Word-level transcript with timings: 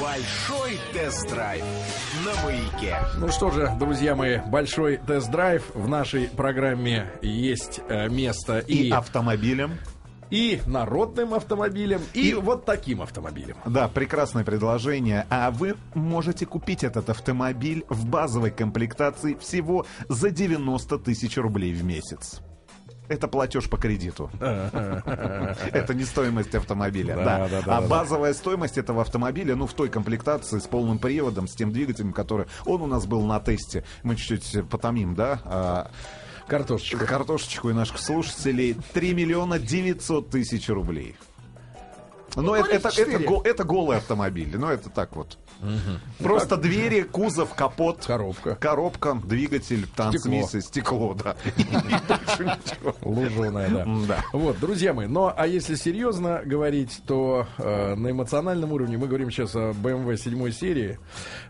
Большой 0.00 0.78
тест-драйв 0.92 1.64
на 2.24 2.44
маяке. 2.44 2.96
Ну 3.18 3.28
что 3.28 3.50
же, 3.50 3.70
друзья 3.78 4.14
мои, 4.14 4.38
большой 4.38 4.98
тест-драйв. 4.98 5.70
В 5.74 5.88
нашей 5.88 6.28
программе 6.28 7.10
есть 7.20 7.80
э, 7.88 8.08
место 8.08 8.58
и, 8.60 8.88
И 8.88 8.90
автомобилем. 8.90 9.72
и 10.30 10.60
народным 10.66 11.34
автомобилем, 11.34 12.00
и, 12.14 12.34
вот 12.34 12.64
таким 12.64 13.02
автомобилем. 13.02 13.56
Да, 13.66 13.88
прекрасное 13.88 14.44
предложение. 14.44 15.26
А 15.30 15.50
вы 15.50 15.74
можете 15.94 16.46
купить 16.46 16.84
этот 16.84 17.10
автомобиль 17.10 17.84
в 17.88 18.06
базовой 18.06 18.50
комплектации 18.50 19.34
всего 19.34 19.84
за 20.08 20.30
90 20.30 20.98
тысяч 20.98 21.36
рублей 21.38 21.72
в 21.72 21.82
месяц. 21.82 22.40
Это 23.08 23.26
платеж 23.28 23.68
по 23.68 23.76
кредиту. 23.76 24.30
Это 24.40 25.94
не 25.94 26.04
стоимость 26.04 26.54
автомобиля. 26.54 27.16
Да, 27.16 27.24
Да, 27.24 27.48
да, 27.48 27.62
да, 27.62 27.76
А 27.78 27.80
базовая 27.80 28.34
стоимость 28.34 28.78
этого 28.78 29.02
автомобиля, 29.02 29.56
ну, 29.56 29.66
в 29.66 29.72
той 29.72 29.88
комплектации 29.88 30.58
с 30.58 30.66
полным 30.66 30.98
приводом, 30.98 31.48
с 31.48 31.54
тем 31.54 31.72
двигателем, 31.72 32.12
который... 32.12 32.46
Он 32.66 32.82
у 32.82 32.86
нас 32.86 33.06
был 33.06 33.22
на 33.24 33.40
тесте. 33.40 33.84
Мы 34.02 34.16
чуть-чуть 34.16 34.68
потомим, 34.68 35.14
да? 35.14 35.40
А, 35.44 35.90
Картошечку. 36.46 37.04
Картошечку 37.04 37.70
и 37.70 37.72
наших 37.72 37.98
слушателей 37.98 38.76
3 38.94 39.14
миллиона 39.14 39.58
900 39.58 40.30
тысяч 40.30 40.68
рублей. 40.68 41.16
Но 42.34 42.42
Ну, 42.42 42.54
это, 42.54 42.70
это, 42.70 42.88
это, 42.88 43.40
это 43.44 43.64
голый 43.64 43.98
автомобиль. 43.98 44.56
Ну, 44.56 44.68
это 44.68 44.90
так 44.90 45.14
вот. 45.16 45.38
Просто 46.18 46.56
двери, 46.56 47.02
кузов, 47.02 47.54
капот, 47.54 48.04
Коробка. 48.06 48.54
коробка, 48.56 49.20
двигатель, 49.24 49.86
трансмиссия, 49.94 50.60
стекло, 50.60 51.14
да. 51.14 51.36
Луженая, 53.02 53.68
да. 53.70 53.86
Да. 54.06 54.24
Вот, 54.32 54.58
друзья 54.60 54.92
мои, 54.94 55.06
но 55.06 55.32
а 55.36 55.46
если 55.46 55.74
серьезно 55.74 56.42
говорить, 56.44 57.00
то 57.06 57.46
э, 57.58 57.94
на 57.94 58.10
эмоциональном 58.10 58.72
уровне 58.72 58.96
мы 58.98 59.06
говорим 59.06 59.30
сейчас 59.30 59.54
о 59.56 59.70
BMW 59.70 60.16
7 60.16 60.50
серии. 60.50 60.98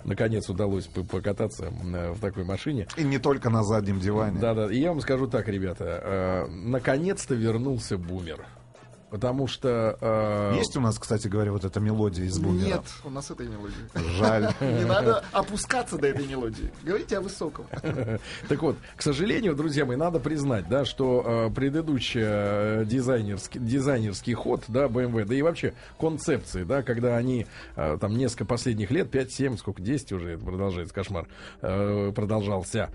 Наконец 0.04 0.48
удалось 0.48 0.86
по- 0.86 1.04
покататься 1.04 1.66
э, 1.66 2.12
в 2.12 2.20
такой 2.20 2.44
машине. 2.44 2.86
И 2.96 3.04
не 3.04 3.18
только 3.18 3.50
на 3.50 3.62
заднем 3.62 4.00
диване. 4.00 4.38
Да, 4.40 4.54
да. 4.54 4.72
И 4.72 4.78
я 4.78 4.90
вам 4.90 5.00
скажу 5.00 5.26
так, 5.26 5.48
ребята, 5.48 5.84
э, 5.84 6.46
наконец-то 6.50 7.34
вернулся 7.34 7.98
бумер. 7.98 8.44
Потому 9.10 9.46
что... 9.46 9.96
э, 10.00 10.54
Есть 10.56 10.76
у 10.76 10.80
нас, 10.80 10.98
кстати 10.98 11.28
говоря, 11.28 11.52
вот 11.52 11.64
эта 11.64 11.80
мелодия 11.80 12.24
из 12.24 12.38
бумера? 12.38 12.66
Нет, 12.66 12.82
у 13.04 13.10
нас 13.10 13.30
этой 13.30 13.48
мелодии. 13.48 13.74
Жаль. 14.16 14.52
Не 14.60 14.84
надо 14.84 15.24
опускаться 15.32 15.96
до 15.96 16.08
этой 16.08 16.26
мелодии. 16.26 16.70
Говорите 16.82 17.18
о 17.18 17.20
высоком. 17.22 17.66
Так 18.48 18.62
вот, 18.62 18.76
к 18.96 19.02
сожалению, 19.02 19.54
друзья 19.54 19.84
мои, 19.84 19.96
надо 19.96 20.20
признать, 20.20 20.68
да, 20.68 20.84
что 20.84 21.48
э, 21.50 21.54
предыдущий 21.54 22.20
э, 22.22 22.84
дизайнерский, 22.86 23.60
дизайнерский 23.60 24.34
ход, 24.34 24.64
да, 24.68 24.86
BMW, 24.86 25.24
да 25.24 25.34
и 25.34 25.42
вообще 25.42 25.74
концепции, 25.98 26.64
да, 26.64 26.82
когда 26.82 27.16
они 27.16 27.46
э, 27.76 27.98
там 28.00 28.16
несколько 28.16 28.44
последних 28.44 28.90
лет, 28.90 29.14
5-7, 29.14 29.56
сколько, 29.58 29.82
10 29.82 30.12
уже 30.12 30.30
это 30.32 30.44
продолжается, 30.44 30.94
кошмар, 30.94 31.26
э, 31.62 32.12
продолжался, 32.14 32.90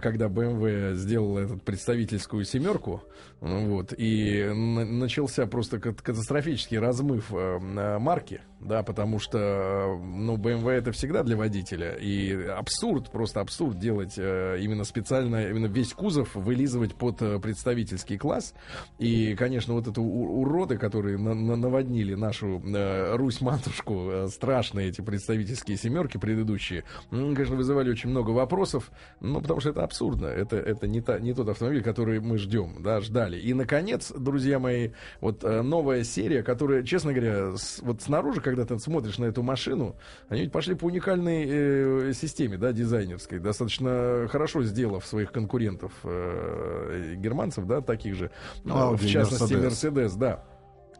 когда 0.00 0.26
BMW 0.26 0.94
сделала 0.94 1.40
этот 1.40 1.62
представительскую 1.62 2.44
семерку, 2.44 3.02
вот, 3.40 3.92
и 3.96 4.44
начался 4.52 5.46
просто 5.48 5.78
кат- 5.78 6.00
катастрофический 6.02 6.78
размыв 6.78 7.32
э, 7.32 7.36
м, 7.56 8.00
марки, 8.02 8.40
да, 8.60 8.82
потому 8.82 9.18
что, 9.18 9.98
ну, 10.02 10.36
BMW 10.36 10.70
это 10.72 10.92
всегда 10.92 11.22
для 11.22 11.36
водителя, 11.36 11.92
и 11.94 12.32
абсурд, 12.48 13.10
просто 13.10 13.40
абсурд 13.40 13.78
делать 13.78 14.14
э, 14.16 14.58
именно 14.60 14.84
специально, 14.84 15.48
именно 15.48 15.66
весь 15.66 15.92
кузов 15.92 16.34
вылизывать 16.34 16.94
под 16.94 17.22
э, 17.22 17.38
представительский 17.38 18.18
класс, 18.18 18.54
и, 18.98 19.34
конечно, 19.36 19.74
вот 19.74 19.86
это 19.86 20.00
уроды, 20.00 20.76
которые 20.76 21.18
на- 21.18 21.34
на- 21.34 21.56
наводнили 21.56 22.14
нашу 22.14 22.60
э, 22.64 23.16
Русь-матушку, 23.16 24.08
э, 24.10 24.28
страшные 24.28 24.88
эти 24.88 25.00
представительские 25.02 25.76
семерки 25.76 26.16
предыдущие, 26.18 26.84
м, 27.12 27.34
конечно, 27.34 27.54
вызывали 27.56 27.90
очень 27.90 28.10
много 28.10 28.30
вопросов, 28.30 28.90
ну, 29.20 29.40
потому 29.40 29.60
что 29.60 29.70
это 29.70 29.84
абсурдно, 29.84 30.26
это, 30.26 30.56
это 30.56 30.86
не, 30.88 31.00
та, 31.00 31.18
не 31.20 31.32
тот 31.32 31.48
автомобиль, 31.48 31.82
который 31.82 32.20
мы 32.20 32.38
ждем, 32.38 32.82
да, 32.82 33.00
ждали. 33.00 33.38
И, 33.38 33.54
наконец, 33.54 34.10
друзья 34.12 34.58
мои, 34.58 34.90
вот 35.20 35.44
э, 35.44 35.62
новая 35.62 36.02
серия, 36.02 36.42
которая, 36.42 36.82
честно 36.82 37.12
говоря, 37.12 37.56
с- 37.56 37.80
вот 37.82 38.02
снаружи, 38.02 38.40
когда 38.48 38.64
ты 38.64 38.78
смотришь 38.78 39.18
на 39.18 39.26
эту 39.26 39.42
машину, 39.42 39.96
они 40.28 40.42
ведь 40.42 40.52
пошли 40.52 40.74
по 40.74 40.86
уникальной 40.86 41.44
э, 41.46 42.12
системе, 42.14 42.56
да, 42.56 42.72
дизайнерской, 42.72 43.38
достаточно 43.38 44.26
хорошо 44.30 44.62
сделав 44.62 45.06
своих 45.06 45.32
конкурентов 45.32 45.92
э, 46.04 47.14
германцев, 47.16 47.66
да, 47.66 47.82
таких 47.82 48.14
же, 48.14 48.30
Audi 48.64 48.96
в 48.96 49.04
и 49.04 49.08
частности, 49.08 49.52
Mercedes. 49.52 49.64
Мерседес, 49.64 50.14
да. 50.14 50.44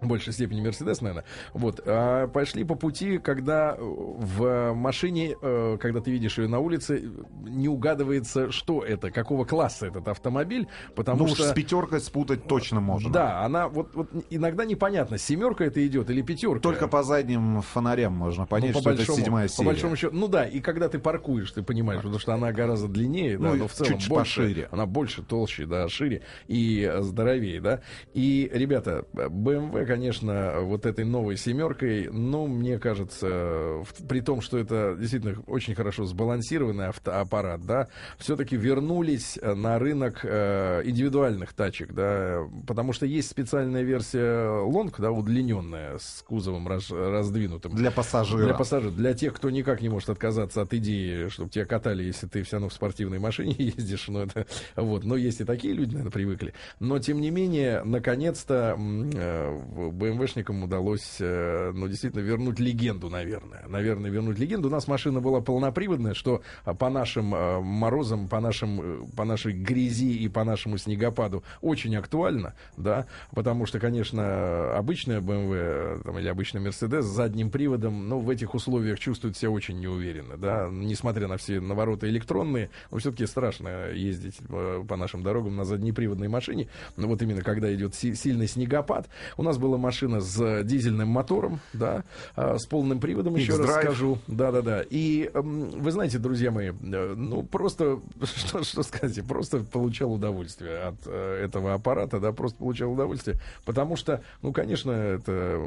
В 0.01 0.07
большей 0.07 0.33
степени 0.33 0.61
Мерседес, 0.61 1.01
наверное. 1.01 1.25
Вот. 1.55 1.81
А 1.85 2.29
пошли 2.29 2.63
по 2.65 2.75
пути, 2.77 3.19
когда 3.19 3.77
в 3.79 4.73
машине, 4.75 5.35
э, 5.41 5.77
когда 5.81 6.01
ты 6.01 6.11
видишь 6.13 6.39
ее 6.39 6.47
на 6.49 6.61
улице, 6.61 7.11
не 7.45 7.69
угадывается, 7.69 8.53
что 8.53 8.83
это, 8.85 9.11
какого 9.11 9.45
класса 9.45 9.87
этот 9.87 10.07
автомобиль, 10.09 10.69
потому 10.95 11.27
Ну 11.27 11.35
что... 11.35 11.45
с 11.45 11.53
пятеркой 11.53 12.01
спутать 12.01 12.47
точно 12.47 12.81
можно. 12.81 13.11
Да, 13.11 13.45
она 13.45 13.69
вот, 13.69 13.95
вот 13.95 14.11
иногда 14.31 14.65
непонятно, 14.65 15.19
семерка 15.19 15.65
это 15.65 15.85
идет 15.87 16.11
или 16.11 16.23
пятерка. 16.23 16.61
Только 16.61 16.87
по 16.87 17.03
задним 17.03 17.63
фонарям 17.63 18.13
можно 18.13 18.47
понять, 18.47 18.75
Ну, 18.75 18.81
что 18.81 18.91
это 18.91 19.05
седьмая 19.05 19.49
по 19.49 19.53
серия. 19.53 19.67
большому 19.67 19.97
счету, 19.97 20.15
ну 20.15 20.29
да, 20.29 20.45
и 20.45 20.61
когда 20.61 20.89
ты 20.89 20.99
паркуешь, 20.99 21.51
ты 21.51 21.63
понимаешь, 21.63 22.01
потому 22.03 22.19
что 22.21 22.35
она 22.35 22.53
гораздо 22.53 22.87
длиннее, 22.89 23.37
да, 23.39 23.49
Ну, 23.49 23.55
и 23.57 23.59
но 23.59 23.69
в 23.69 23.73
целом 23.73 23.99
чуть 23.99 24.09
больше, 24.09 24.41
пошире. 24.43 24.69
она 24.71 24.87
больше, 24.87 25.23
толще, 25.23 25.67
да, 25.67 25.89
шире 25.89 26.23
и 26.47 26.89
э, 26.89 27.03
здоровее, 27.03 27.61
да. 27.61 27.81
И, 28.15 28.49
ребята, 28.53 29.05
BMW, 29.13 29.88
конечно, 29.89 30.61
вот 30.61 30.85
этой 30.87 31.05
новой 31.07 31.37
семеркой, 31.37 32.09
ну, 32.13 32.47
мне 32.47 32.79
кажется, 32.79 33.83
при 34.07 34.21
том, 34.21 34.43
что 34.43 34.59
это 34.59 34.95
действительно 34.99 35.43
очень 35.47 35.75
хорошо 35.75 36.05
сбалансированный 36.05 36.89
автоаппарат, 36.89 37.65
да, 37.65 37.89
все-таки 38.19 38.55
вернулись 38.55 39.39
э, 39.41 39.55
на 39.55 39.79
рынок 39.79 40.21
э, 40.25 40.83
индивидуальных 40.85 41.55
тачек, 41.55 41.95
да, 41.95 42.47
потому 42.67 42.93
что 42.93 43.07
есть 43.07 43.31
специальная 43.31 43.83
версия 43.83 44.63
Long, 44.69 44.95
да, 44.99 45.11
удлиненная, 45.11 45.97
с 45.97 46.23
кузовом 46.29 46.69
раз- 46.69 46.91
раздвинутым. 46.91 47.75
Для 47.75 47.91
пассажира. 47.91 48.45
Для 48.45 48.55
пассажиров, 48.55 48.95
для 48.95 49.15
тех, 49.15 49.33
кто 49.33 49.49
никак 49.49 49.81
не 49.81 49.89
может 49.89 50.11
отказаться 50.11 50.61
от 50.61 50.75
идеи, 50.75 51.29
чтобы 51.29 51.49
тебя 51.49 51.65
катали, 51.65 52.03
если 52.03 52.27
ты 52.27 52.43
все 52.43 52.57
равно 52.57 52.69
в 52.69 52.75
спортивной 52.75 53.19
машине 53.19 53.55
ездишь, 53.59 54.09
ну 54.09 54.21
это 54.21 54.47
вот, 54.77 55.05
но 55.05 55.17
есть 55.17 55.41
и 55.41 55.45
такие 55.45 55.73
люди, 55.73 55.93
наверное, 55.93 56.13
привыкли. 56.13 56.53
Но 56.79 56.99
тем 56.99 57.23
не 57.23 57.31
менее, 57.31 57.83
наконец-то 57.85 58.77
э, 58.79 59.59
БМВшникам 59.91 60.63
удалось, 60.63 61.17
э, 61.21 61.73
ну 61.75 61.89
действительно 61.89 62.23
вернуть 62.23 62.59
легенду, 62.59 63.09
наверное, 63.09 63.65
наверное 63.69 64.11
вернуть 64.11 64.39
легенду. 64.39 64.69
У 64.69 64.71
нас 64.71 64.89
машина 64.89 65.21
была 65.21 65.41
полноприводная, 65.41 66.15
что 66.15 66.43
а, 66.65 66.75
по 66.75 66.91
нашим 66.91 67.35
э, 67.35 67.61
морозам, 67.61 68.29
по 68.29 68.41
нашим, 68.41 68.81
э, 68.81 69.07
по 69.17 69.25
нашей 69.25 69.53
грязи 69.53 70.13
и 70.13 70.29
по 70.29 70.45
нашему 70.45 70.79
снегопаду 70.79 71.45
очень 71.61 71.97
актуально, 71.97 72.55
да, 72.77 73.07
потому 73.33 73.67
что, 73.67 73.79
конечно, 73.79 74.77
обычная 74.77 75.21
BMW 75.21 75.55
э, 75.55 76.01
там, 76.05 76.19
или 76.19 76.29
обычный 76.29 76.61
Mercedes 76.61 77.03
с 77.03 77.07
задним 77.07 77.51
приводом, 77.51 78.09
ну, 78.09 78.21
в 78.21 78.31
этих 78.31 78.55
условиях 78.55 78.99
чувствует 78.99 79.37
себя 79.37 79.51
очень 79.51 79.79
неуверенно, 79.81 80.37
да, 80.37 80.69
несмотря 80.71 81.29
на 81.29 81.37
все 81.37 81.61
навороты 81.61 82.09
электронные, 82.09 82.71
но 82.91 82.99
все-таки 82.99 83.27
страшно 83.27 83.91
ездить 83.91 84.37
э, 84.49 84.85
по 84.87 84.97
нашим 84.97 85.23
дорогам 85.23 85.57
на 85.57 85.65
заднеприводной 85.65 86.29
машине, 86.29 86.69
но 86.97 87.09
вот 87.09 87.23
именно 87.23 87.43
когда 87.43 87.73
идет 87.75 87.95
си- 87.95 88.15
сильный 88.15 88.49
снегопад, 88.49 89.09
у 89.37 89.43
нас 89.43 89.59
была 89.69 89.79
машина 89.79 90.21
с 90.21 90.63
дизельным 90.65 91.09
мотором, 91.09 91.61
да, 91.75 92.05
а, 92.35 92.59
с 92.59 92.65
полным 92.67 93.01
приводом, 93.01 93.35
еще 93.37 93.57
раз 93.57 93.71
скажу, 93.83 94.19
да-да-да, 94.27 94.83
и 94.89 95.31
эм, 95.35 95.71
вы 95.71 95.91
знаете, 95.93 96.19
друзья 96.19 96.51
мои, 96.51 96.71
э, 96.71 97.15
ну, 97.17 97.43
просто, 97.43 98.01
что, 98.23 98.65
что 98.65 98.83
сказать, 98.83 99.23
просто 99.27 99.59
получал 99.61 100.13
удовольствие 100.15 100.79
от 100.79 100.97
э, 101.07 101.45
этого 101.45 101.75
аппарата, 101.75 102.19
да, 102.19 102.33
просто 102.33 102.59
получал 102.59 102.93
удовольствие, 102.93 103.39
потому 103.67 103.97
что, 103.97 104.23
ну, 104.43 104.53
конечно, 104.53 104.91
это 104.91 105.61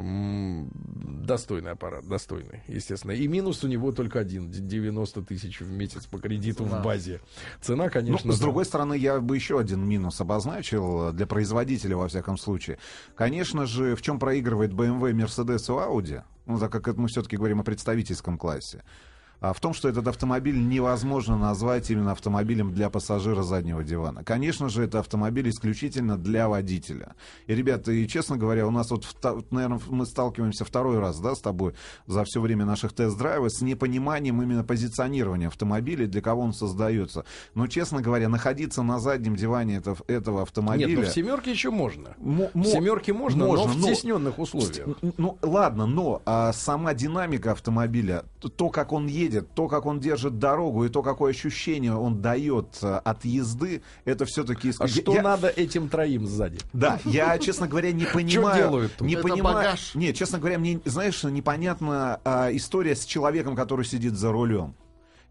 достойный 1.24 1.72
аппарат, 1.72 2.06
достойный, 2.06 2.62
естественно. 2.68 3.12
И 3.12 3.28
минус 3.28 3.62
у 3.64 3.68
него 3.68 3.92
только 3.92 4.18
один, 4.18 4.50
д- 4.50 4.58
90 4.60 5.22
тысяч 5.22 5.60
в 5.60 5.70
месяц 5.70 6.06
по 6.06 6.18
кредиту 6.18 6.64
в 6.64 6.82
базе. 6.82 7.20
Цена, 7.60 7.84
Ну, 7.84 7.90
конечно... 7.90 8.32
с 8.32 8.38
да. 8.38 8.42
другой 8.44 8.64
стороны, 8.64 8.94
я 8.94 9.20
бы 9.20 9.36
еще 9.36 9.58
один 9.58 9.86
минус 9.86 10.20
обозначил 10.20 11.12
для 11.12 11.26
производителя, 11.26 11.96
во 11.96 12.08
всяком 12.08 12.36
случае. 12.36 12.78
Конечно 13.14 13.66
же, 13.66 13.91
в 13.94 14.02
чем 14.02 14.18
проигрывает 14.18 14.72
BMW, 14.72 15.12
Mercedes 15.12 15.64
и 15.66 15.70
Audi, 15.70 16.22
ну, 16.46 16.58
так 16.58 16.70
как 16.70 16.96
мы 16.96 17.08
все-таки 17.08 17.36
говорим 17.36 17.60
о 17.60 17.64
представительском 17.64 18.38
классе, 18.38 18.82
в 19.42 19.60
том, 19.60 19.74
что 19.74 19.88
этот 19.88 20.06
автомобиль 20.06 20.56
невозможно 20.68 21.36
назвать 21.36 21.90
именно 21.90 22.12
автомобилем 22.12 22.72
для 22.72 22.88
пассажира 22.90 23.42
заднего 23.42 23.82
дивана. 23.82 24.22
Конечно 24.22 24.68
же, 24.68 24.84
это 24.84 25.00
автомобиль 25.00 25.48
исключительно 25.50 26.16
для 26.16 26.48
водителя. 26.48 27.14
И, 27.48 27.54
ребята, 27.54 27.90
и 27.90 28.06
честно 28.06 28.36
говоря, 28.36 28.66
у 28.66 28.70
нас 28.70 28.90
вот, 28.90 29.04
наверное, 29.50 29.80
мы 29.88 30.06
сталкиваемся 30.06 30.64
второй 30.64 31.00
раз, 31.00 31.18
да, 31.18 31.34
с 31.34 31.40
тобой 31.40 31.74
за 32.06 32.22
все 32.24 32.40
время 32.40 32.64
наших 32.64 32.92
тест-драйвов 32.92 33.50
с 33.50 33.60
непониманием 33.62 34.40
именно 34.42 34.62
позиционирования 34.62 35.48
автомобиля, 35.48 36.06
для 36.06 36.20
кого 36.20 36.42
он 36.42 36.52
создается. 36.52 37.24
Но, 37.54 37.66
честно 37.66 38.00
говоря, 38.00 38.28
находиться 38.28 38.82
на 38.82 39.00
заднем 39.00 39.34
диване 39.34 39.76
этого, 39.76 39.96
этого 40.06 40.42
автомобиля... 40.42 40.86
Нет, 40.86 40.98
ну 40.98 41.04
в 41.04 41.08
семерке 41.12 41.50
еще 41.50 41.70
можно. 41.70 42.14
Мо- 42.18 42.50
В 42.54 42.64
семерке 42.64 43.12
можно, 43.12 43.46
можно, 43.46 43.66
но 43.66 43.72
в 43.72 43.76
но- 43.78 43.86
стесненных 43.86 44.38
условиях. 44.38 44.86
Ну, 45.18 45.38
ладно, 45.42 45.86
но 45.86 46.22
а, 46.26 46.52
сама 46.52 46.94
динамика 46.94 47.52
автомобиля, 47.52 48.24
то, 48.56 48.68
как 48.68 48.92
он 48.92 49.06
едет, 49.06 49.31
то, 49.40 49.68
как 49.68 49.86
он 49.86 50.00
держит 50.00 50.38
дорогу 50.38 50.84
и 50.84 50.88
то, 50.88 51.02
какое 51.02 51.30
ощущение 51.30 51.94
он 51.94 52.20
дает 52.20 52.78
а, 52.82 52.98
от 52.98 53.24
езды, 53.24 53.82
это 54.04 54.24
все-таки... 54.24 54.72
А 54.78 54.88
что 54.88 55.20
надо 55.20 55.48
этим 55.48 55.88
троим 55.88 56.26
сзади? 56.26 56.58
Да, 56.72 57.00
я, 57.04 57.38
честно 57.38 57.66
говоря, 57.66 57.92
не 57.92 58.04
понимаю... 58.12 58.56
делают 58.56 58.92
тут? 58.96 59.06
Не 59.06 59.14
Это 59.14 59.22
понимаю... 59.22 59.56
багаж. 59.56 59.94
Нет, 59.94 60.16
честно 60.16 60.38
говоря, 60.38 60.58
мне, 60.58 60.80
знаешь, 60.84 61.22
непонятна 61.24 62.20
а, 62.24 62.50
история 62.52 62.94
с 62.94 63.04
человеком, 63.04 63.56
который 63.56 63.84
сидит 63.84 64.14
за 64.14 64.32
рулем. 64.32 64.74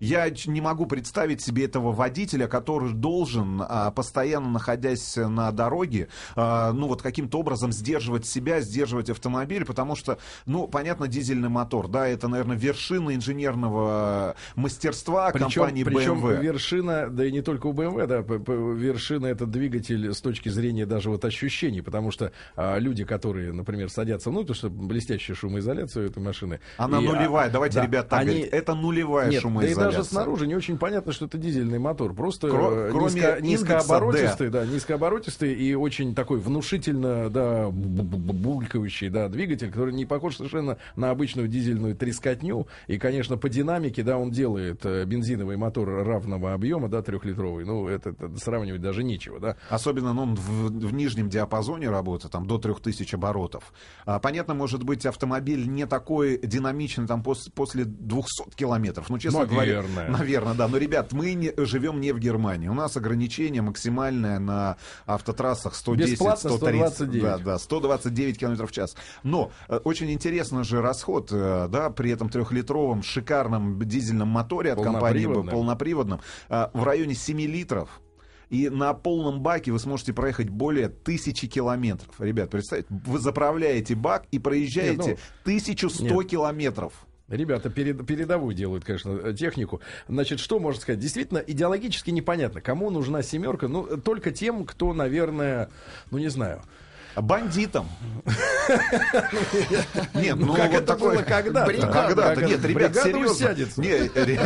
Я 0.01 0.27
не 0.47 0.61
могу 0.61 0.87
представить 0.87 1.41
себе 1.43 1.65
этого 1.65 1.91
водителя, 1.91 2.47
который 2.47 2.91
должен, 2.91 3.61
а, 3.61 3.91
постоянно 3.91 4.49
находясь 4.49 5.15
на 5.15 5.51
дороге, 5.51 6.07
а, 6.35 6.73
ну 6.73 6.87
вот 6.87 7.03
каким-то 7.03 7.37
образом 7.39 7.71
сдерживать 7.71 8.25
себя, 8.25 8.61
сдерживать 8.61 9.11
автомобиль, 9.11 9.63
потому 9.63 9.95
что, 9.95 10.17
ну, 10.47 10.67
понятно, 10.67 11.07
дизельный 11.07 11.49
мотор, 11.49 11.87
да, 11.87 12.07
это, 12.07 12.27
наверное, 12.27 12.57
вершина 12.57 13.13
инженерного 13.13 14.35
мастерства 14.55 15.29
Причем, 15.29 15.49
компании 15.51 15.83
причем 15.83 16.19
BMW. 16.19 16.41
вершина, 16.41 17.07
да 17.09 17.23
и 17.23 17.31
не 17.31 17.41
только 17.41 17.67
у 17.67 17.73
BMW, 17.73 18.07
да, 18.07 18.17
вершина 18.21 19.27
это 19.27 19.45
двигатель 19.45 20.13
с 20.15 20.21
точки 20.21 20.49
зрения 20.49 20.87
даже 20.87 21.11
вот 21.11 21.23
ощущений, 21.25 21.81
потому 21.81 22.09
что 22.09 22.31
а, 22.55 22.79
люди, 22.79 23.03
которые, 23.03 23.53
например, 23.53 23.91
садятся 23.91 24.31
внутрь, 24.31 24.53
чтобы 24.55 24.87
блестящая 24.87 25.35
шумоизоляция 25.37 26.05
у 26.05 26.09
этой 26.09 26.23
машины. 26.23 26.59
Она 26.77 26.99
и, 26.99 27.05
а, 27.05 27.11
нулевая, 27.13 27.51
давайте, 27.51 27.75
да, 27.75 27.85
ребят, 27.85 28.09
так 28.09 28.21
они- 28.21 28.29
говорить. 28.31 28.51
Это 28.51 28.73
нулевая 28.73 29.29
Нет, 29.29 29.35
да 29.35 29.41
шумоизоляция. 29.41 29.90
Даже 29.97 30.09
снаружи 30.09 30.47
не 30.47 30.55
очень 30.55 30.77
понятно, 30.77 31.11
что 31.11 31.25
это 31.25 31.37
дизельный 31.37 31.79
мотор. 31.79 32.13
Просто 32.13 32.47
Кро- 32.47 32.87
э, 32.87 32.91
кроме 32.91 33.05
низко- 33.21 33.41
низкооборотистый, 33.41 34.49
да, 34.49 34.65
низкооборотистый 34.65 35.53
и 35.53 35.73
очень 35.75 36.15
такой 36.15 36.39
внушительно, 36.39 37.29
да, 37.29 37.65
бу- 37.65 37.71
бу- 37.71 38.03
бу- 38.17 38.33
булькающий, 38.33 39.09
да, 39.09 39.27
двигатель, 39.29 39.69
который 39.71 39.93
не 39.93 40.05
похож 40.05 40.37
совершенно 40.37 40.77
на 40.95 41.09
обычную 41.11 41.47
дизельную 41.47 41.95
трескотню. 41.95 42.67
И, 42.87 42.97
конечно, 42.97 43.37
по 43.37 43.49
динамике, 43.49 44.03
да, 44.03 44.17
он 44.17 44.31
делает 44.31 44.85
э, 44.85 45.05
бензиновый 45.05 45.57
мотор 45.57 45.87
равного 46.05 46.53
объема, 46.53 46.89
да, 46.89 47.01
трехлитровый. 47.01 47.65
Ну, 47.65 47.87
это, 47.87 48.09
это 48.11 48.37
сравнивать 48.37 48.81
даже 48.81 49.03
нечего, 49.03 49.39
да. 49.39 49.55
Особенно 49.69 50.13
ну, 50.13 50.23
он 50.23 50.35
в, 50.35 50.69
в 50.87 50.93
нижнем 50.93 51.29
диапазоне 51.29 51.89
работает, 51.89 52.31
там 52.31 52.47
до 52.47 52.57
3000 52.57 53.15
оборотов. 53.15 53.73
А, 54.05 54.19
понятно, 54.19 54.53
может 54.53 54.83
быть, 54.83 55.05
автомобиль 55.05 55.67
не 55.67 55.85
такой 55.85 56.37
динамичный 56.41 57.07
там 57.07 57.21
пос- 57.21 57.51
после 57.53 57.85
200 57.85 58.55
километров. 58.55 59.09
Ну, 59.09 59.17
честно 59.19 59.39
говоря, 59.45 59.80
Наверное. 59.87 60.17
наверное, 60.17 60.53
да. 60.53 60.67
Но, 60.67 60.77
ребят, 60.77 61.13
мы 61.13 61.33
не, 61.33 61.53
живем 61.57 61.99
не 61.99 62.11
в 62.11 62.19
Германии. 62.19 62.67
У 62.67 62.73
нас 62.73 62.95
ограничение 62.97 63.61
максимальное 63.61 64.39
на 64.39 64.77
автотрассах 65.05 65.75
110, 65.75 66.11
Бесплатно 66.11 66.49
130, 66.49 66.93
129. 66.93 67.23
Да, 67.23 67.37
да, 67.37 67.59
129 67.59 68.39
километров 68.39 68.69
в 68.69 68.73
час. 68.73 68.95
Но 69.23 69.51
э, 69.67 69.77
очень 69.83 70.11
интересно 70.11 70.63
же 70.63 70.81
расход, 70.81 71.29
э, 71.31 71.67
да, 71.69 71.89
при 71.89 72.11
этом 72.11 72.29
трехлитровом 72.29 73.03
шикарном 73.03 73.79
дизельном 73.81 74.27
моторе 74.27 74.73
от 74.73 74.81
компании 74.81 75.25
Полноприводном. 75.25 75.53
полноприводном 75.53 76.21
э, 76.49 76.67
в 76.73 76.83
районе 76.83 77.15
7 77.15 77.39
литров. 77.41 78.01
И 78.49 78.67
на 78.69 78.93
полном 78.93 79.41
баке 79.41 79.71
вы 79.71 79.79
сможете 79.79 80.11
проехать 80.11 80.49
более 80.49 80.89
тысячи 80.89 81.47
километров. 81.47 82.13
Ребят, 82.19 82.49
представьте, 82.49 82.85
вы 82.89 83.17
заправляете 83.17 83.95
бак 83.95 84.25
и 84.31 84.39
проезжаете 84.39 85.11
Нет, 85.11 85.19
1100 85.43 86.03
нет. 86.03 86.27
километров. 86.27 86.93
Ребята 87.31 87.69
перед, 87.69 88.05
передовую 88.05 88.53
делают, 88.53 88.83
конечно, 88.83 89.11
э, 89.11 89.33
технику. 89.33 89.79
Значит, 90.09 90.41
что 90.41 90.59
можно 90.59 90.81
сказать? 90.81 90.99
Действительно, 90.99 91.37
идеологически 91.37 92.09
непонятно, 92.09 92.59
кому 92.59 92.89
нужна 92.89 93.23
семерка. 93.23 93.69
Ну, 93.69 93.97
только 93.97 94.31
тем, 94.31 94.65
кто, 94.65 94.93
наверное, 94.93 95.69
ну 96.11 96.17
не 96.17 96.27
знаю. 96.27 96.61
Бандитам. 97.15 97.87
Нет, 100.13 100.35
ну 100.37 100.47
вот 100.47 100.59
это 100.59 100.81
такой... 100.81 101.15
было 101.15 101.23
когда-то. 101.23 101.71
Когда-то. 101.71 101.87
Когда-то. 101.87 102.45
Нет, 102.45 102.65
ребят, 102.65 102.95
серьезно. 102.95 103.53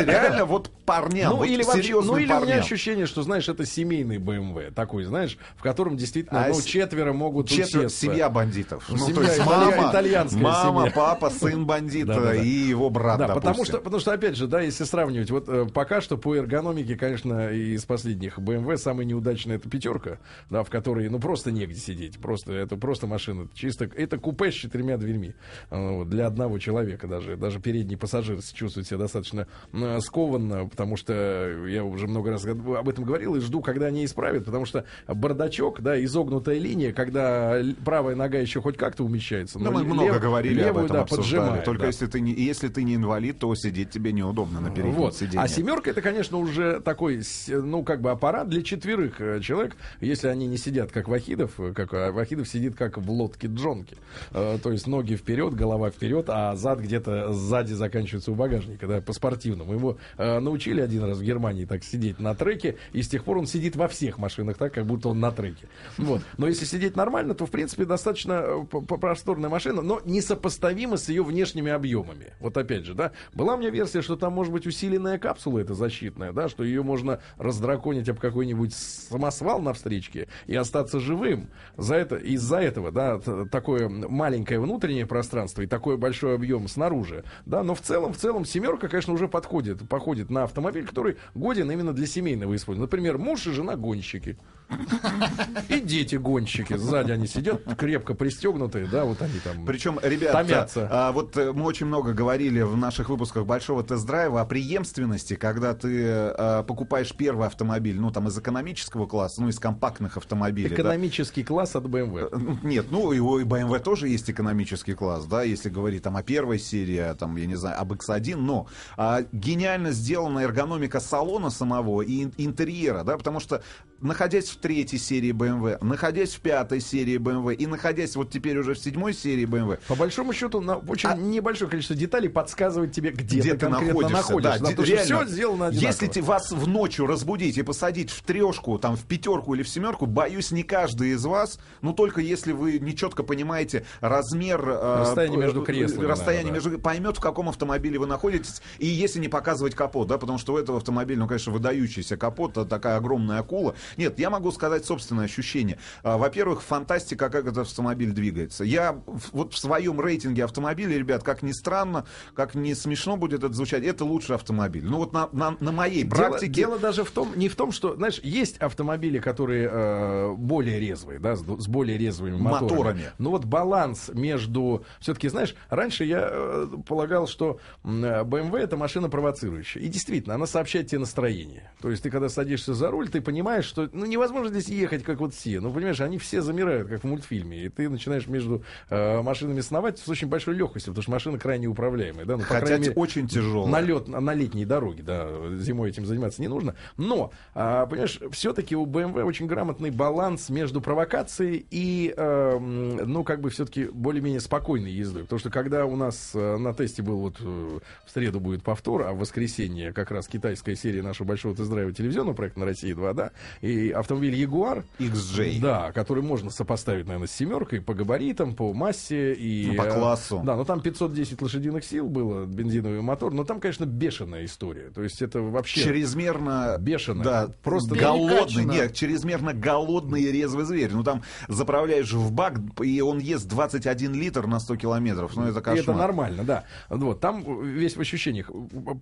реально 0.04 0.46
вот 0.46 0.70
парням, 0.86 1.34
Ну, 1.34 1.44
или 1.44 1.64
ну, 1.64 2.18
или 2.18 2.32
у 2.32 2.42
меня 2.42 2.58
ощущение, 2.58 3.06
что, 3.06 3.24
знаешь, 3.24 3.50
это 3.50 3.66
семейный 3.66 4.18
BMW. 4.18 4.72
Такой, 4.72 5.04
знаешь, 5.04 5.38
в 5.58 5.64
котором 5.64 5.98
действительно, 5.98 6.46
А 6.46 6.50
ну, 6.50 6.62
четверо 6.62 7.14
могут 7.14 7.52
усесться. 7.52 7.90
семья 7.90 8.30
бандитов. 8.30 8.86
Ну, 8.90 9.08
то 9.14 9.22
есть 9.22 9.46
мама, 9.46 9.90
итальянская 9.90 10.42
мама, 10.42 10.92
папа, 10.92 11.30
сын 11.30 11.66
бандита 11.66 12.34
и 12.34 12.48
его 12.48 12.90
брат, 12.90 13.20
Да, 13.20 13.30
потому 13.30 13.66
что, 13.66 13.80
потому 13.80 14.00
что, 14.00 14.14
опять 14.14 14.36
же, 14.36 14.48
да, 14.48 14.62
если 14.62 14.84
сравнивать, 14.84 15.32
вот 15.32 15.50
э, 15.50 15.68
пока 15.74 16.02
что 16.02 16.18
по 16.18 16.36
эргономике, 16.36 16.96
конечно, 16.96 17.52
из 17.52 17.84
последних 17.86 18.40
BMW 18.40 18.78
самая 18.78 19.06
неудачная 19.06 19.58
это 19.58 19.70
пятерка, 19.70 20.20
да, 20.50 20.64
в 20.64 20.70
которой, 20.70 21.10
ну, 21.10 21.20
просто 21.20 21.52
негде 21.52 21.80
сидеть, 21.80 22.20
просто, 22.20 22.54
это 22.54 22.78
просто 22.78 23.08
машина, 23.08 23.48
чисто, 23.54 23.90
это 24.06 24.18
купе 24.18 24.52
с 24.52 24.56
четырьмя 24.56 24.98
дверьми, 24.98 25.34
э, 25.72 26.06
для 26.06 26.28
одного 26.28 26.57
человека 26.60 27.07
даже, 27.07 27.36
даже 27.38 27.60
передний 27.60 27.98
пассажир 27.98 28.40
чувствует 28.54 28.88
себя 28.88 29.00
достаточно 29.00 29.48
э, 29.74 30.00
скованно, 30.02 30.68
потому 30.68 30.96
что 30.98 31.66
я 31.68 31.84
уже 31.84 32.07
много 32.07 32.31
раз 32.31 32.46
об 32.46 32.88
этом 32.90 33.04
говорил 33.04 33.36
и 33.36 33.40
жду, 33.42 33.62
когда 33.62 33.88
они 33.88 34.06
исправят, 34.06 34.46
потому 34.46 34.66
что 34.66 34.86
бардачок, 35.07 35.81
да, 35.81 36.02
изогнутая 36.04 36.57
линия, 36.60 36.94
когда 36.94 37.62
правая 37.84 38.16
нога 38.16 38.38
еще 38.40 38.62
хоть 38.62 38.78
как-то 38.78 39.04
умещается, 39.04 39.60
Ну, 39.60 39.66
но 39.66 39.72
мы 39.72 39.80
лев- 39.81 39.88
много 39.94 40.19
говорили 40.19 40.60
об 40.62 40.66
левую, 40.68 40.86
этом, 40.86 40.96
да, 40.98 41.02
обсуждали. 41.04 41.40
поджимает, 41.42 41.66
Только 41.66 41.81
да. 41.81 41.88
если 41.88 42.06
ты 42.07 42.19
не, 42.22 42.34
если 42.34 42.68
ты 42.68 42.84
не 42.84 42.96
инвалид, 42.96 43.40
то 43.40 43.54
сидеть 43.56 43.90
тебе 43.90 44.12
неудобно 44.12 44.60
на 44.62 44.69
переднем 44.69 44.94
Вот. 44.94 45.16
сиденье. 45.16 45.40
А 45.42 45.48
семерка 45.48 45.90
это, 45.92 46.02
конечно, 46.02 46.38
уже 46.38 46.80
такой, 46.81 47.22
ну, 47.48 47.84
как 47.84 48.02
бы 48.02 48.12
аппарат 48.12 48.50
для 48.50 48.62
четверых 48.62 49.19
э, 49.19 49.40
человек, 49.42 49.75
если 50.02 50.28
они 50.28 50.48
не 50.48 50.57
сидят 50.57 50.92
как 50.92 51.07
Вахидов, 51.07 51.60
как 51.75 51.94
а 51.94 52.12
Вахидов 52.12 52.48
сидит 52.48 52.75
как 52.75 52.98
в 52.98 53.10
лодке 53.12 53.48
Джонки. 53.48 53.94
Э, 54.31 54.57
то 54.62 54.71
есть 54.71 54.88
ноги 54.88 55.15
вперед, 55.15 55.53
голова 55.53 55.89
вперед, 55.89 56.25
а 56.30 56.56
зад 56.56 56.80
где-то 56.80 57.33
сзади 57.33 57.74
заканчивается 57.74 58.31
у 58.31 58.36
багажника, 58.36 58.88
да, 58.88 59.01
по-спортивному. 59.01 59.74
Его 59.74 59.97
э, 60.18 60.39
научили 60.39 60.81
один 60.81 61.03
раз 61.03 61.18
в 61.18 61.24
Германии 61.24 61.65
так 61.65 61.83
сидеть 61.83 62.19
на 62.19 62.36
треке, 62.36 62.77
и 62.94 63.01
с 63.01 63.07
тех 63.07 63.24
пор 63.24 63.38
он 63.38 63.47
сидит 63.47 63.75
во 63.75 63.88
всех 63.88 64.18
машинах 64.18 64.57
так, 64.57 64.74
как 64.74 64.86
будто 64.86 65.09
он 65.09 65.19
на 65.19 65.31
треке. 65.31 65.68
Вот. 65.97 66.21
Но 66.38 66.47
если 66.47 66.65
сидеть 66.65 66.95
нормально, 66.95 67.33
то, 67.36 67.45
в 67.45 67.51
принципе, 67.51 67.86
достаточно 67.86 68.44
э, 68.45 68.65
просторная 69.00 69.50
машина, 69.50 69.81
но 69.81 70.01
несопоставима 70.06 70.97
с 70.97 71.09
ее 71.09 71.24
внешними 71.24 71.71
объемами. 71.71 72.33
Вот 72.39 72.57
опять 72.57 72.86
же, 72.86 72.94
да, 72.94 73.12
была 73.33 73.56
у 73.56 73.57
меня 73.57 73.69
версия, 73.69 74.01
что 74.01 74.15
там 74.15 74.33
может 74.33 74.51
быть 74.51 74.65
усиленная 74.68 75.18
капсула 75.18 75.59
эта 75.59 75.74
защитная, 75.74 76.31
да, 76.31 76.50
что 76.50 76.63
ее 76.63 76.83
можно 76.83 77.19
раздраконить 77.38 78.09
об 78.09 78.19
какой-нибудь 78.19 78.74
самосвал 78.74 79.62
на 79.62 79.74
встречке 79.74 80.27
и 80.47 80.56
остаться 80.56 81.00
живым. 81.00 81.50
За 81.77 81.95
это, 81.95 82.15
из-за 82.15 82.57
этого, 82.57 82.92
да, 82.92 83.19
т- 83.19 83.45
маленькое 83.90 84.60
внутреннее 84.60 85.06
пространство 85.06 85.62
и 85.62 85.68
такой 85.68 85.98
большой 85.98 86.36
объем 86.36 86.68
снаружи, 86.68 87.24
да, 87.46 87.64
но 87.64 87.76
в 87.76 87.82
целом, 87.82 88.14
в 88.14 88.18
целом 88.18 88.46
семерка, 88.46 88.88
конечно, 88.88 89.14
уже 89.14 89.28
подходит, 89.28 89.88
походит 89.88 90.30
на 90.30 90.44
автомобиль, 90.44 90.86
который 90.86 91.18
годен 91.33 91.69
именно 91.71 91.94
для 91.94 92.07
семейного 92.07 92.56
использования. 92.56 92.86
Например, 92.86 93.18
муж 93.18 93.48
и 93.48 93.52
жена 93.52 93.76
гонщики. 93.76 94.38
И 95.69 95.80
дети 95.80 96.16
гонщики. 96.16 96.76
Сзади 96.76 97.12
они 97.12 97.28
сидят, 97.28 97.62
крепко 97.78 98.14
пристегнутые, 98.14 98.88
да, 98.88 99.06
вот 99.06 99.22
они 99.22 99.40
там. 99.40 99.66
Причем, 99.66 100.00
ребята, 100.02 100.44
Томятся. 100.44 100.88
а, 100.92 101.12
вот 101.12 101.38
э, 101.38 101.52
мы 101.54 101.64
очень 101.66 101.86
много 101.86 102.14
говорили 102.14 102.62
в 102.62 102.76
наших 102.76 103.10
выпусках 103.10 103.45
большого 103.45 103.84
тест-драйва 103.84 104.42
о 104.42 104.45
преемственности, 104.45 105.36
когда 105.36 105.74
ты 105.74 106.04
э, 106.04 106.64
покупаешь 106.68 107.14
первый 107.16 107.48
автомобиль, 107.48 108.00
ну 108.00 108.12
там 108.12 108.28
из 108.28 108.38
экономического 108.38 109.06
класса, 109.06 109.42
ну 109.42 109.50
из 109.50 109.60
компактных 109.60 110.18
автомобилей. 110.18 110.69
да. 110.69 110.76
Экономический 110.76 111.44
класс 111.44 111.76
от 111.76 111.86
BMW. 111.86 112.30
Ну, 112.38 112.57
Нет, 112.64 112.88
ну 112.90 113.12
и 113.12 113.19
у 113.19 113.42
BMW 113.42 113.80
тоже 113.80 114.07
есть 114.07 114.30
экономический 114.30 114.94
класс, 114.94 115.26
да, 115.26 115.44
если 115.44 115.69
говорить 115.69 116.04
там 116.04 116.16
о 116.18 116.24
первой 116.24 116.60
серии, 116.60 116.98
а, 116.98 117.16
там, 117.16 117.36
я 117.36 117.45
не 117.45 117.56
знаю, 117.56 117.80
об 117.80 117.94
X1, 117.94 118.36
но 118.36 118.68
а, 118.98 119.24
гениально 119.31 119.92
сделана 119.92 120.40
эргономика 120.40 121.00
салона 121.00 121.50
самого 121.50 122.02
и 122.02 122.24
ин- 122.24 122.34
интерьера, 122.38 123.04
да, 123.04 123.18
потому 123.18 123.40
что 123.40 123.62
находясь 124.06 124.50
в 124.50 124.57
третьей 124.57 125.00
серии 125.00 125.31
BMW, 125.31 125.83
находясь 125.83 126.33
в 126.33 126.40
пятой 126.40 126.80
серии 126.81 127.18
BMW 127.18 127.56
и 127.56 127.68
находясь 127.68 128.16
вот 128.16 128.30
теперь 128.31 128.57
уже 128.57 128.74
в 128.74 128.80
седьмой 128.80 129.14
серии 129.14 129.45
BMW, 129.45 129.80
По 129.88 129.95
большому 129.95 130.33
счету, 130.33 130.62
на 130.62 130.78
очень 130.78 131.09
А- 131.09 131.16
небольшое 131.18 131.69
количество 131.69 131.95
деталей 131.95 132.30
подсказывает 132.30 132.92
тебе, 132.92 133.12
где, 133.12 133.40
где 133.40 133.52
ты 133.54 133.57
ты 133.57 133.69
находишься. 133.69 134.09
находишься. 134.16 134.59
да, 134.59 134.69
потому 134.69 134.88
реально. 134.88 135.04
все 135.04 135.26
сделано 135.26 135.68
одинаково. 135.68 135.88
Если 135.90 136.07
те- 136.07 136.21
вас 136.21 136.52
в 136.52 136.68
ночью 136.68 137.07
разбудить 137.07 137.57
и 137.57 137.64
посадить 137.64 138.09
в 138.12 138.21
трешку, 138.24 138.78
там, 138.80 138.95
в 138.95 139.04
пятерку 139.06 139.54
или 139.56 139.64
в 139.64 139.69
семерку, 139.69 140.06
боюсь, 140.06 140.52
не 140.52 140.64
каждый 140.64 141.09
из 141.12 141.26
вас, 141.26 141.59
ну, 141.81 141.94
только 141.94 142.21
если 142.21 142.52
вы 142.52 142.80
нечетко 142.80 143.24
понимаете 143.24 143.85
размер... 144.02 144.62
э, 144.68 145.00
Расстояние 145.02 145.40
между 145.40 145.62
э, 145.62 145.66
креслами, 145.66 146.06
Расстояние 146.06 146.52
наверное, 146.52 146.71
между... 146.71 146.83
Поймет, 146.83 147.18
в 147.18 147.21
каком 147.21 147.50
автомобиле 147.50 148.00
вы 148.00 148.06
находитесь, 148.07 148.62
и 148.78 148.88
если 148.88 149.19
не 149.19 149.28
показывать 149.28 149.76
капот, 149.76 150.07
да, 150.07 150.18
потому 150.18 150.38
что 150.38 150.54
у 150.54 150.57
этого 150.57 150.78
автомобиля, 150.78 151.19
ну, 151.19 151.28
конечно, 151.28 151.52
выдающийся 151.52 152.18
капот, 152.18 152.57
а 152.57 152.66
такая 152.66 152.97
огромная 152.97 153.40
акула. 153.40 153.76
Нет, 153.97 154.19
я 154.19 154.30
могу 154.30 154.52
сказать 154.52 154.85
собственное 154.85 155.25
ощущение. 155.25 155.78
А, 156.04 156.18
Во-первых, 156.18 156.61
фантастика, 156.61 157.30
как 157.30 157.45
этот 157.45 157.59
автомобиль 157.59 158.11
двигается. 158.11 158.64
Я 158.64 159.02
вот 159.31 159.54
в 159.54 159.57
своем 159.57 159.99
рейтинге 159.99 160.44
автомобилей, 160.44 160.97
ребят, 160.97 161.23
как 161.23 161.44
ни 161.44 161.52
странно, 161.52 162.06
как 162.33 162.56
ни 162.56 162.73
смешно 162.73 163.18
будет 163.18 163.44
это 163.44 163.54
звучать, 163.54 163.83
это 163.83 164.06
лучший 164.06 164.35
автомобиль. 164.35 164.85
Ну 164.85 164.97
вот 164.97 165.14
на, 165.14 165.30
на, 165.31 165.56
на 165.59 165.71
моей 165.71 166.04
Дело, 166.04 166.30
практике... 166.30 166.54
дело 166.54 166.80
даже 166.80 167.04
в 167.04 167.11
том, 167.11 167.31
не 167.35 167.49
в 167.49 167.56
том, 167.56 167.71
что, 167.71 167.95
знаешь, 167.95 168.19
есть 168.23 168.57
автомобили, 168.57 169.19
которые 169.19 169.69
э, 169.71 170.33
более 170.35 170.80
резвые, 170.80 171.19
да, 171.19 171.35
с, 171.35 171.40
с 171.42 171.68
более 171.68 171.97
резвыми 171.97 172.37
моторами. 172.37 172.64
Моторами. 172.66 173.11
Ну 173.18 173.30
вот 173.31 173.45
баланс 173.45 174.09
между, 174.14 174.85
все-таки, 174.99 175.30
знаешь, 175.30 175.56
раньше 175.69 176.06
я 176.06 176.28
э, 176.30 176.68
полагал, 176.87 177.28
что 177.28 177.59
м, 177.83 178.04
э, 178.04 178.23
BMW 178.23 178.59
это 178.59 178.78
машина 178.78 179.09
провоцирующая, 179.09 179.81
и 179.81 179.87
действительно, 179.87 180.35
она 180.35 180.45
сообщает 180.45 180.87
тебе 180.87 180.99
настроение. 180.99 181.71
То 181.81 181.90
есть 181.90 182.04
ты 182.04 182.09
когда 182.09 182.30
садишься 182.30 182.73
за 182.73 182.90
руль, 182.92 183.09
ты 183.09 183.21
понимаешь, 183.21 183.66
что, 183.76 183.90
ну 183.92 184.06
невозможно 184.06 184.50
здесь 184.50 184.70
ехать 184.70 185.04
как 185.04 185.20
вот 185.20 185.34
все, 185.34 185.60
ну 185.60 185.72
понимаешь, 185.72 186.00
они 186.00 186.18
все 186.18 186.42
замирают, 186.42 186.88
как 186.88 187.02
в 187.02 187.04
мультфильме, 187.04 187.66
и 187.66 187.70
ты 187.70 187.90
начинаешь 187.90 188.26
между 188.28 188.64
э, 188.90 189.22
машинами 189.22 189.60
сновать 189.60 190.00
с 190.00 190.08
очень 190.08 190.30
большой 190.30 190.56
легкостью, 190.56 190.94
потому 190.94 191.04
что 191.04 191.12
машина 191.12 191.38
крайне 191.38 191.68
управляемая, 191.68 192.26
да, 192.26 192.38
ну, 192.38 192.44
Хотя 192.44 192.66
крайней 192.66 192.88
мере, 192.88 192.94
очень 192.96 193.28
тяжелая. 193.28 193.70
на 193.70 193.82
лед, 193.82 194.08
на 194.08 194.34
летней 194.34 194.64
дороге, 194.64 195.04
да, 195.04 195.28
зимой 195.58 195.90
этим 195.90 196.06
заниматься 196.06 196.42
не 196.42 196.48
нужно. 196.48 196.76
Но, 196.96 197.32
а, 197.54 197.86
понимаешь, 197.86 198.20
все-таки 198.32 198.76
у 198.76 198.86
BMW 198.86 199.24
очень 199.24 199.46
грамотный 199.46 199.92
баланс 199.92 200.50
между 200.50 200.80
провокацией 200.80 201.66
и, 201.70 202.14
эм, 202.16 202.96
ну, 202.96 203.24
как 203.26 203.42
бы 203.42 203.50
все-таки 203.50 203.86
более-менее 203.86 204.40
спокойной 204.40 204.92
ездой. 204.92 205.24
Потому 205.24 205.40
что 205.40 205.50
когда 205.50 205.86
у 205.86 205.98
нас 205.98 206.32
э, 206.34 206.58
на 206.58 206.74
тесте 206.74 207.02
был 207.02 207.18
вот 207.18 207.38
э, 207.42 207.80
в 208.06 208.12
среду 208.12 208.40
будет 208.40 208.64
повтор, 208.64 209.02
а 209.04 209.12
в 209.12 209.20
воскресенье 209.20 209.92
как 209.92 210.12
раз 210.12 210.28
китайская 210.28 210.76
серия 210.76 211.02
нашего 211.02 211.28
большого 211.28 211.56
тест-драйва 211.56 211.92
телевизионного 211.92 212.36
проекта 212.36 212.60
на 212.62 212.66
России 212.66 212.94
2, 212.94 213.14
да, 213.14 213.32
и 213.66 213.92
автомобиль 213.92 214.36
Jaguar, 214.36 214.84
XJ. 215.00 215.60
да, 215.60 215.92
который 215.92 216.24
можно 216.24 216.50
сопоставить, 216.50 217.06
наверное, 217.06 217.28
с 217.28 217.31
семеркой 217.31 217.81
по 217.81 217.94
габаритам, 217.94 218.56
по 218.56 218.74
массе 218.74 219.34
и... 219.34 219.68
Ну, 219.68 219.76
по 219.76 219.88
э, 219.88 219.94
классу. 219.94 220.42
Да, 220.44 220.56
но 220.56 220.66
там 220.66 220.81
510 220.81 221.42
лошадиных 221.42 221.84
сил 221.84 222.07
было, 222.07 222.45
бензиновый 222.45 223.02
мотор, 223.02 223.34
но 223.34 223.44
там, 223.44 223.60
конечно, 223.60 223.86
бешеная 223.86 224.45
история. 224.45 224.92
То 224.92 225.04
есть 225.04 225.22
это 225.22 225.42
вообще... 225.42 225.81
Чрезмерно 225.81 226.78
Бешено. 226.80 227.24
Да, 227.24 227.50
Просто 227.64 227.95
голодный. 227.95 228.66
Нет, 228.66 228.94
чрезмерно 228.94 229.54
голодный 229.54 230.22
и 230.22 230.31
резвый 230.31 230.66
зверь. 230.66 230.92
Ну 230.94 231.04
там 231.04 231.24
заправляешь 231.48 232.12
в 232.14 232.31
бак, 232.31 232.60
и 232.81 233.02
он 233.02 233.19
ест 233.19 233.48
21 233.48 234.14
литр 234.14 234.48
на 234.48 234.60
100 234.60 234.76
километров. 234.78 235.36
Ну 235.36 235.44
это 235.44 235.60
И 235.60 235.64
кошмар. 235.64 235.80
это 235.80 235.94
нормально, 235.94 236.44
да. 236.44 236.66
Вот, 236.90 237.19
там 237.19 237.64
весь 237.64 237.95
в 237.95 238.02
ощущениях. 238.02 238.52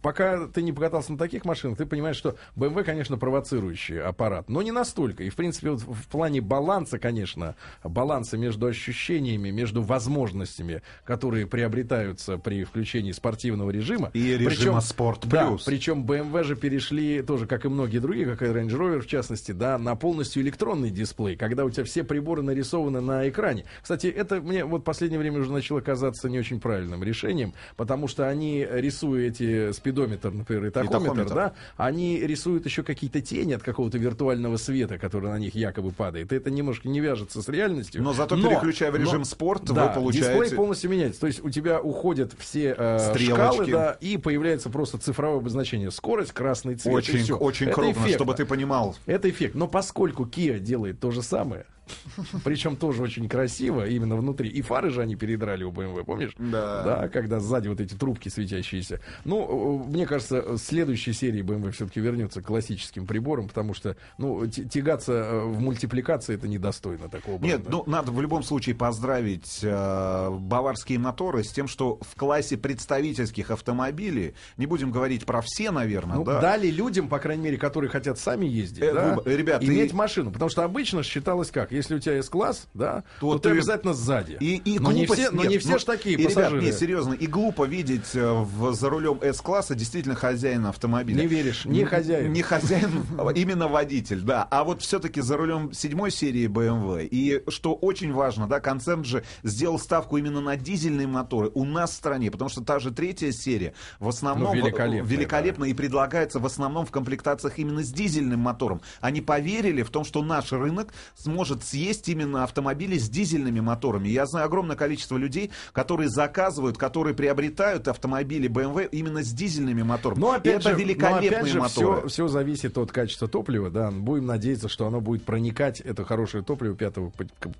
Пока 0.01 0.47
ты 0.47 0.61
не 0.61 0.71
покатался 0.71 1.11
на 1.11 1.17
таких 1.17 1.45
машинах, 1.45 1.77
ты 1.77 1.85
понимаешь, 1.85 2.15
что 2.15 2.35
BMW, 2.55 2.83
конечно, 2.83 3.17
провоцирующий 3.17 4.01
аппарат, 4.01 4.49
но 4.53 4.61
не 4.61 4.71
настолько. 4.71 5.23
И, 5.23 5.29
в 5.29 5.35
принципе, 5.35 5.71
вот 5.71 5.81
в 5.81 6.07
плане 6.07 6.39
баланса, 6.39 6.99
конечно, 6.99 7.55
баланса 7.83 8.37
между 8.37 8.67
ощущениями, 8.67 9.49
между 9.49 9.81
возможностями, 9.81 10.83
которые 11.05 11.47
приобретаются 11.47 12.37
при 12.37 12.63
включении 12.63 13.11
спортивного 13.11 13.71
режима. 13.71 14.11
И 14.13 14.37
режима 14.37 14.77
Sport 14.77 15.21
Да, 15.23 15.49
Plus. 15.49 15.63
причем 15.65 16.05
BMW 16.05 16.43
же 16.43 16.55
перешли 16.55 17.23
тоже, 17.23 17.47
как 17.47 17.65
и 17.65 17.67
многие 17.67 17.97
другие, 17.97 18.27
как 18.27 18.43
и 18.43 18.45
Range 18.45 18.69
Rover 18.69 19.01
в 19.01 19.07
частности, 19.07 19.51
да, 19.51 19.77
на 19.79 19.95
полностью 19.95 20.43
электронный 20.43 20.91
дисплей, 20.91 21.35
когда 21.35 21.65
у 21.65 21.71
тебя 21.71 21.83
все 21.83 22.03
приборы 22.03 22.43
нарисованы 22.43 23.01
на 23.01 23.27
экране. 23.27 23.65
Кстати, 23.81 24.07
это 24.07 24.39
мне 24.39 24.65
вот 24.65 24.81
в 24.81 24.83
последнее 24.83 25.19
время 25.19 25.39
уже 25.39 25.51
начало 25.51 25.81
казаться 25.81 26.29
не 26.29 26.37
очень 26.37 26.59
правильным 26.59 27.03
решением, 27.03 27.53
потому 27.75 28.07
что 28.07 28.29
они, 28.29 28.67
рисуя 28.69 29.29
эти 29.29 29.71
спидометр, 29.71 30.31
например, 30.31 30.65
и 30.65 30.69
тахометр, 30.69 31.05
тахометр. 31.05 31.33
да, 31.33 31.53
они 31.75 32.19
рисуют 32.19 32.65
еще 32.65 32.83
какие-то 32.83 33.19
тени 33.19 33.53
от 33.53 33.63
какого-то 33.63 33.97
виртуального 33.97 34.42
света, 34.57 34.97
который 34.97 35.29
на 35.29 35.39
них 35.39 35.55
якобы 35.55 35.91
падает. 35.91 36.31
Это 36.31 36.51
немножко 36.51 36.87
не 36.89 36.99
вяжется 36.99 37.41
с 37.41 37.49
реальностью. 37.49 38.01
Но 38.03 38.13
зато, 38.13 38.35
переключая 38.35 38.91
в 38.91 38.95
режим 38.95 39.25
спорт, 39.25 39.69
вы 39.69 39.75
да, 39.75 39.87
получаете- 39.93 40.39
дисплей 40.39 40.57
полностью 40.57 40.89
меняется. 40.89 41.21
То 41.21 41.27
есть 41.27 41.43
у 41.43 41.49
тебя 41.49 41.81
уходят 41.81 42.33
все 42.37 42.75
э, 42.77 43.17
шкалы, 43.17 43.65
да, 43.71 43.97
и 43.99 44.17
появляется 44.17 44.69
просто 44.69 44.97
цифровое 44.97 45.39
обозначение. 45.39 45.91
Скорость, 45.91 46.31
красный 46.31 46.75
цвет. 46.75 46.93
Очень, 46.95 47.31
очень 47.33 47.67
Это 47.67 47.75
крупно, 47.75 47.91
эффектно. 47.91 48.13
чтобы 48.15 48.33
ты 48.35 48.45
понимал. 48.45 48.95
Это 49.05 49.29
эффект. 49.29 49.55
Но 49.55 49.67
поскольку 49.67 50.25
Kia 50.25 50.59
делает 50.59 50.99
то 50.99 51.11
же 51.11 51.21
самое, 51.21 51.65
причем 52.43 52.75
тоже 52.75 53.01
очень 53.03 53.27
красиво, 53.29 53.87
именно 53.87 54.15
внутри. 54.15 54.49
И 54.49 54.61
фары 54.61 54.89
же 54.89 55.01
они 55.01 55.15
передрали 55.15 55.63
у 55.63 55.71
BMW, 55.71 56.03
помнишь? 56.03 56.31
Да. 56.37 56.83
Да, 56.83 57.07
когда 57.09 57.39
сзади 57.39 57.67
вот 57.67 57.79
эти 57.81 57.93
трубки 57.93 58.29
светящиеся. 58.29 58.99
Ну, 59.25 59.83
э, 59.85 59.89
мне 59.89 60.05
кажется, 60.05 60.57
следующей 60.57 61.13
серии 61.13 61.41
BMW 61.43 61.71
все-таки 61.71 61.99
вернется 61.99 62.41
к 62.41 62.45
классическим 62.45 63.05
приборам, 63.07 63.47
потому 63.47 63.73
что, 63.73 63.95
ну, 64.17 64.45
тягаться 64.47 65.13
э, 65.13 65.43
в 65.45 65.59
мультипликации 65.59 66.35
это 66.35 66.47
недостойно 66.47 67.09
такого 67.09 67.35
Нет, 67.41 67.61
бренда. 67.63 67.69
ну 67.71 67.83
надо 67.87 68.11
в 68.11 68.21
любом 68.21 68.43
случае 68.43 68.75
поздравить 68.75 69.59
э, 69.61 70.29
баварские 70.31 70.99
моторы 70.99 71.43
с 71.43 71.51
тем, 71.51 71.67
что 71.67 71.99
в 72.01 72.15
классе 72.15 72.57
представительских 72.57 73.51
автомобилей, 73.51 74.35
не 74.57 74.65
будем 74.65 74.91
говорить 74.91 75.25
про 75.25 75.41
все, 75.41 75.71
наверное, 75.71 76.17
Ну, 76.17 76.23
да, 76.23 76.39
дали 76.39 76.67
людям, 76.67 77.07
по 77.09 77.19
крайней 77.19 77.43
мере, 77.43 77.57
которые 77.57 77.89
хотят 77.89 78.17
сами 78.19 78.45
ездить, 78.45 78.83
Э, 78.83 78.93
да, 78.93 79.15
выбор- 79.15 79.27
ребят, 79.37 79.63
иметь 79.63 79.91
и- 79.91 79.95
машину. 79.95 80.31
Потому 80.31 80.49
что 80.49 80.63
обычно 80.63 81.03
считалось 81.03 81.51
как? 81.51 81.72
Если 81.73 81.95
у 81.95 81.99
тебя 81.99 82.15
есть 82.17 82.29
класс, 82.29 82.67
да, 82.73 83.03
то, 83.19 83.33
То 83.33 83.39
ты 83.39 83.49
обязательно 83.49 83.93
сзади. 83.93 84.37
И, 84.39 84.57
и 84.57 84.79
но, 84.79 84.91
не 84.91 85.05
глупость- 85.05 85.21
все, 85.21 85.31
но 85.31 85.41
нет, 85.43 85.51
не 85.51 85.57
все 85.57 85.77
ж 85.79 85.83
такие 85.83 86.15
и, 86.15 86.17
ребят, 86.19 86.33
пассажиры. 86.35 86.61
не, 86.61 86.71
серьезно, 86.71 87.13
и 87.13 87.27
глупо 87.27 87.65
видеть 87.65 88.13
э, 88.15 88.31
в, 88.31 88.73
за 88.73 88.89
рулем 88.89 89.19
С-класса 89.21 89.75
действительно 89.75 90.15
хозяина 90.15 90.69
автомобиля. 90.69 91.21
Не 91.21 91.27
веришь, 91.27 91.65
не 91.65 91.81
Н- 91.81 91.87
хозяин. 91.87 92.31
Не 92.31 92.41
хозяин, 92.41 93.05
а 93.17 93.29
именно 93.31 93.67
водитель, 93.67 94.21
да. 94.21 94.47
А 94.49 94.63
вот 94.63 94.81
все-таки 94.81 95.21
за 95.21 95.37
рулем 95.37 95.73
седьмой 95.73 96.11
серии 96.11 96.47
BMW. 96.47 97.07
И 97.09 97.43
что 97.49 97.73
очень 97.73 98.13
важно, 98.13 98.47
да, 98.47 98.59
концерн 98.59 99.03
же 99.03 99.23
сделал 99.43 99.79
ставку 99.79 100.17
именно 100.17 100.41
на 100.41 100.55
дизельные 100.55 101.07
моторы 101.07 101.49
у 101.53 101.65
нас 101.65 101.91
в 101.91 101.95
стране, 101.95 102.29
потому 102.29 102.49
что 102.49 102.61
та 102.63 102.79
же 102.79 102.91
третья 102.91 103.31
серия 103.31 103.73
в 103.99 104.07
основном 104.07 104.55
Ну, 104.55 104.61
великолепная, 104.63 105.09
великолепна 105.09 105.65
и 105.65 105.73
предлагается 105.73 106.39
в 106.39 106.45
основном 106.45 106.85
в 106.85 106.91
комплектациях 106.91 107.57
именно 107.59 107.83
с 107.83 107.91
дизельным 107.91 108.39
мотором. 108.41 108.81
Они 109.01 109.21
поверили 109.21 109.81
в 109.81 109.89
том, 109.89 110.03
что 110.03 110.21
наш 110.23 110.51
рынок 110.51 110.93
сможет 111.15 111.62
съесть 111.63 112.07
именно 112.09 112.43
автомобили 112.43 112.97
с 112.97 113.09
дизельными 113.09 113.59
моторами. 113.59 114.09
Я 114.09 114.25
знаю 114.25 114.45
огромное 114.45 114.75
количество 114.75 115.17
людей, 115.17 115.51
которые 115.71 116.09
заказывают, 116.09 116.77
которые 116.77 117.15
приобретают 117.15 117.87
автомобили 117.87 118.49
BMW 118.49 118.87
именно 118.91 119.23
с 119.23 119.29
дизельными 119.31 119.81
моторами. 119.83 120.19
Но 120.19 120.31
опять 120.31 120.55
это 120.61 120.69
же, 120.69 120.75
но 120.75 120.79
великолепные 120.81 121.29
опять 121.29 121.47
же 121.47 121.59
моторы. 121.59 121.97
все, 122.01 122.07
все 122.07 122.27
зависит 122.27 122.77
от 122.77 122.91
качества 122.91 123.27
топлива, 123.27 123.69
да. 123.69 123.91
Будем 123.91 124.25
надеяться, 124.25 124.69
что 124.69 124.87
оно 124.87 125.01
будет 125.01 125.23
проникать, 125.23 125.79
это 125.81 126.03
хорошее 126.05 126.43
топливо 126.43 126.75
пятого 126.75 127.11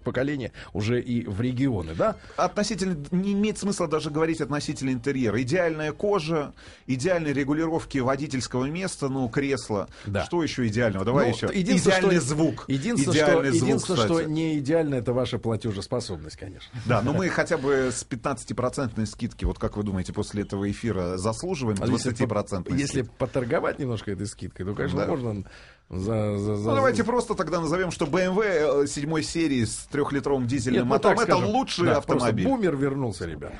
поколения, 0.03 0.51
уже 0.74 1.01
и 1.01 1.25
в 1.25 1.41
регионы, 1.41 1.93
да. 1.95 2.15
Относительно, 2.38 2.98
не 3.12 3.33
имеет 3.33 3.57
смысла 3.57 3.88
даже 3.88 4.10
говорить 4.10 4.41
относительно 4.41 4.91
интерьера. 4.91 5.41
Идеальная 5.41 5.91
кожа, 5.91 6.53
идеальные 6.88 7.33
регулировки 7.33 7.98
водительского 8.00 8.65
места, 8.65 9.10
ну, 9.10 9.27
кресла. 9.29 9.88
Да. 10.05 10.24
Что 10.25 10.43
еще 10.43 10.67
идеального? 10.67 11.05
Давай 11.05 11.29
Ну, 11.29 11.33
еще. 11.36 11.50
единственное, 11.53 12.00
Идеальный 12.00 12.17
что- 12.19 12.27
звук. 12.27 12.65
Единственное, 12.67 13.15
Идеальный 13.15 13.50
что, 13.50 13.57
звук, 13.57 13.67
единственное 13.67 13.92
что 13.95 14.07
кстати. 14.15 14.29
не 14.29 14.59
идеально, 14.59 14.95
это 14.95 15.13
ваша 15.13 15.39
платежеспособность, 15.39 16.38
конечно. 16.38 16.69
Да, 16.85 17.01
но 17.01 17.13
мы 17.13 17.29
хотя 17.29 17.57
бы 17.57 17.89
с 17.91 18.05
15% 18.05 19.05
скидки, 19.05 19.45
вот 19.45 19.59
как 19.59 19.77
вы 19.77 19.83
думаете, 19.83 20.13
после 20.13 20.43
этого 20.43 20.69
эфира 20.69 21.17
заслуживаем 21.17 21.77
А 21.81 21.88
если 21.88 22.12
20% 22.13 22.63
по- 22.69 22.73
Если 22.73 23.01
поторговать 23.03 23.79
немножко 23.79 24.12
этой 24.12 24.27
скидкой, 24.27 24.65
то, 24.65 24.73
конечно, 24.75 25.00
Да. 25.00 25.07
можно 25.07 25.43
за, 25.89 26.38
за, 26.38 26.55
за- 26.55 26.69
Ну, 26.69 26.75
давайте 26.75 27.03
просто 27.03 27.35
тогда 27.35 27.59
назовем, 27.59 27.91
что 27.91 28.05
BMW 28.05 28.83
э, 28.83 28.88
седьмой 28.88 29.21
серии 29.23 29.63
с 29.65 29.88
трехлитровым 29.91 30.47
дизельным 30.47 30.81
Нет, 30.83 30.85
ну, 30.85 30.89
мотором 30.95 31.19
это 31.19 31.31
скажем. 31.33 31.50
лучший 31.50 31.85
Да, 31.85 31.97
автомобиль. 31.97 32.45
бумер 32.47 32.75
вернулся, 32.75 33.25
ребят. 33.25 33.53